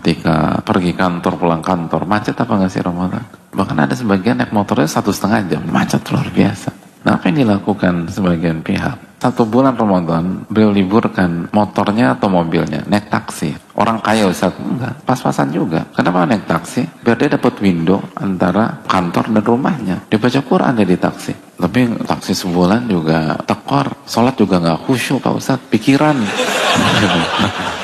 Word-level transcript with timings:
ketika 0.00 0.58
pergi 0.66 0.92
kantor 0.92 1.38
pulang 1.38 1.62
kantor 1.62 2.02
macet 2.04 2.34
apa 2.34 2.50
nggak 2.50 2.72
sih 2.72 2.82
Ramadan? 2.82 3.24
Bahkan 3.54 3.78
ada 3.78 3.94
sebagian 3.94 4.42
naik 4.42 4.50
motornya 4.50 4.90
satu 4.90 5.14
setengah 5.14 5.46
jam 5.46 5.62
macet 5.70 6.02
luar 6.10 6.26
biasa. 6.34 6.70
Nah 7.04 7.20
apa 7.20 7.28
yang 7.30 7.46
dilakukan 7.46 8.08
sebagian 8.10 8.64
pihak? 8.64 9.20
Satu 9.20 9.48
bulan 9.48 9.72
Ramadan 9.72 10.44
beliau 10.52 10.68
liburkan 10.68 11.48
motornya 11.48 12.12
atau 12.12 12.28
mobilnya 12.28 12.84
naik 12.84 13.08
taksi. 13.08 13.56
Orang 13.72 14.04
kaya 14.04 14.28
Ustaz? 14.28 14.52
Enggak. 14.60 15.00
Pas-pasan 15.08 15.48
juga. 15.48 15.88
Kenapa 15.96 16.28
naik 16.28 16.44
taksi? 16.44 16.84
Biar 17.00 17.16
dia 17.16 17.32
dapat 17.32 17.56
window 17.64 18.04
antara 18.20 18.84
kantor 18.84 19.32
dan 19.32 19.44
rumahnya. 19.44 19.96
Dia 20.12 20.20
baca 20.20 20.40
Quran 20.44 20.76
dia 20.76 20.88
di 20.88 20.98
taksi. 21.00 21.32
Tapi 21.56 21.80
taksi 22.04 22.32
sebulan 22.36 22.84
juga 22.84 23.40
tekor. 23.48 23.96
Sholat 24.04 24.36
juga 24.36 24.60
nggak 24.60 24.84
khusyuk 24.84 25.24
Pak 25.24 25.32
Ustaz. 25.32 25.60
Pikiran 25.72 26.20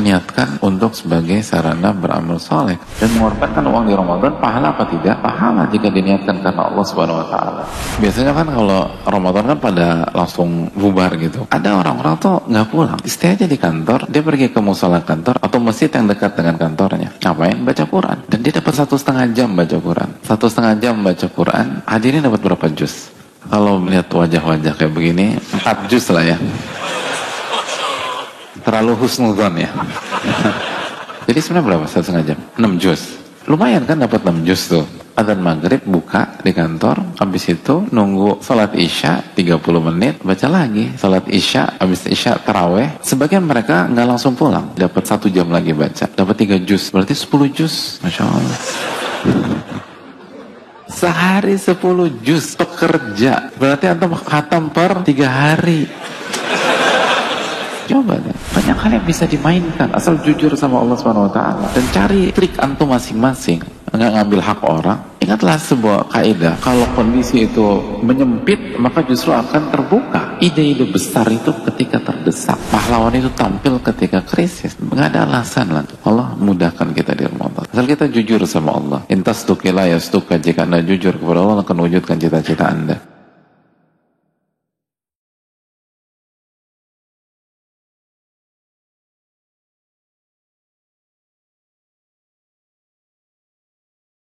niatkan 0.00 0.56
untuk 0.64 0.96
sebagai 0.96 1.44
sarana 1.44 1.92
beramal 1.92 2.40
soleh 2.40 2.80
dan 2.96 3.10
mengorbankan 3.16 3.64
uang 3.68 3.84
di 3.88 3.94
Ramadan 3.96 4.32
pahala 4.40 4.72
apa 4.72 4.88
tidak? 4.88 5.20
pahala 5.20 5.68
jika 5.68 5.92
diniatkan 5.92 6.40
karena 6.40 6.62
Allah 6.72 6.84
subhanahu 6.86 7.20
wa 7.20 7.26
ta'ala 7.28 7.62
biasanya 8.00 8.32
kan 8.32 8.48
kalau 8.48 8.80
Ramadan 9.04 9.44
kan 9.52 9.58
pada 9.60 9.88
langsung 10.16 10.72
bubar 10.72 11.12
gitu 11.20 11.44
ada 11.52 11.82
orang-orang 11.84 12.14
tuh 12.16 12.40
nggak 12.48 12.66
pulang 12.72 12.98
stay 13.04 13.36
aja 13.36 13.44
di 13.44 13.58
kantor 13.60 14.08
dia 14.08 14.22
pergi 14.24 14.48
ke 14.48 14.60
musola 14.64 15.04
kantor 15.04 15.36
atau 15.42 15.58
masjid 15.60 15.92
yang 15.92 16.08
dekat 16.08 16.32
dengan 16.38 16.56
kantornya 16.56 17.10
ngapain? 17.20 17.58
baca 17.60 17.84
Quran 17.84 18.18
dan 18.30 18.38
dia 18.40 18.52
dapat 18.56 18.72
satu 18.72 18.94
setengah 18.96 19.26
jam 19.36 19.52
baca 19.52 19.76
Quran 19.76 20.08
satu 20.24 20.46
setengah 20.48 20.74
jam 20.80 20.94
baca 21.04 21.26
Quran 21.28 21.66
hadirin 21.84 22.24
dapat 22.24 22.40
berapa 22.40 22.66
juz? 22.72 23.12
kalau 23.50 23.82
melihat 23.82 24.06
wajah-wajah 24.06 24.72
kayak 24.78 24.92
begini 24.94 25.34
empat 25.50 25.90
juz 25.90 26.06
lah 26.14 26.22
ya 26.22 26.38
terlalu 28.62 28.96
husnudon 29.02 29.54
ya. 29.58 29.70
Jadi 31.28 31.38
sebenarnya 31.38 31.66
berapa? 31.66 31.84
Satu 31.86 32.10
setengah 32.10 32.24
jam. 32.34 32.38
6 32.58 32.82
juz 32.82 33.22
lumayan 33.46 33.82
kan 33.82 33.98
dapat 33.98 34.22
6 34.22 34.46
juz 34.46 34.62
tuh. 34.70 34.86
Adzan 35.12 35.44
maghrib 35.44 35.84
buka 35.84 36.40
di 36.40 36.56
kantor 36.56 37.20
habis 37.20 37.44
itu 37.52 37.84
nunggu 37.92 38.40
sholat 38.40 38.72
isya 38.72 39.20
30 39.36 39.60
menit 39.92 40.16
baca 40.24 40.48
lagi. 40.48 40.88
Sholat 40.96 41.28
isya 41.28 41.76
habis 41.76 42.08
isya 42.08 42.40
teraweh 42.40 42.96
sebagian 43.04 43.44
mereka 43.44 43.92
nggak 43.92 44.08
langsung 44.08 44.32
pulang. 44.32 44.72
Dapat 44.72 45.04
satu 45.04 45.28
jam 45.28 45.52
lagi 45.52 45.76
baca. 45.76 46.08
Dapat 46.08 46.36
3 46.56 46.64
juz 46.64 46.88
berarti 46.88 47.12
10 47.12 47.28
juz 47.52 48.00
Masya 48.00 48.22
Allah. 48.24 48.60
Sehari 50.88 51.60
10 51.60 51.76
juz 52.24 52.56
pekerja. 52.56 53.52
Berarti 53.60 53.84
antum 53.92 54.16
khatam 54.16 54.72
per 54.72 55.04
3 55.04 55.12
hari 55.28 55.92
Coba 57.92 58.16
deh. 58.16 58.32
Banyak 58.56 58.76
hal 58.80 58.90
yang 58.96 59.04
bisa 59.04 59.28
dimainkan 59.28 59.92
asal 59.92 60.16
jujur 60.24 60.56
sama 60.56 60.80
Allah 60.80 60.96
Subhanahu 60.96 61.28
wa 61.28 61.32
taala 61.36 61.68
dan 61.76 61.84
cari 61.92 62.32
trik 62.32 62.56
antum 62.56 62.88
masing-masing. 62.88 63.60
Enggak 63.92 64.10
ngambil 64.16 64.40
hak 64.40 64.60
orang. 64.64 64.98
Ingatlah 65.20 65.54
sebuah 65.54 66.10
kaidah, 66.10 66.58
kalau 66.64 66.82
kondisi 66.98 67.46
itu 67.46 67.62
menyempit 68.02 68.74
maka 68.80 69.04
justru 69.04 69.30
akan 69.30 69.68
terbuka. 69.68 70.40
Ide-ide 70.40 70.88
besar 70.88 71.28
itu 71.28 71.52
ketika 71.68 72.00
terdesak. 72.00 72.56
Pahlawan 72.72 73.12
itu 73.14 73.28
tampil 73.36 73.76
ketika 73.84 74.24
krisis. 74.24 74.74
Enggak 74.80 75.12
ada 75.12 75.28
alasan 75.28 75.76
lah. 75.76 75.84
Allah 76.08 76.32
mudahkan 76.40 76.96
kita 76.96 77.12
di 77.12 77.28
Ramadan. 77.28 77.68
Asal 77.68 77.84
kita 77.84 78.08
jujur 78.08 78.40
sama 78.48 78.72
Allah. 78.72 79.00
Intas 79.12 79.44
tukila 79.44 79.84
ya 79.84 80.00
stuka 80.00 80.40
jika 80.40 80.64
Anda 80.64 80.80
jujur 80.80 81.20
kepada 81.20 81.38
Allah 81.44 81.60
akan 81.60 81.76
wujudkan 81.84 82.16
cita-cita 82.16 82.72
Anda. 82.72 83.11